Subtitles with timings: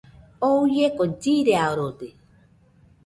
[0.47, 2.07] Oo uieko chiriarode.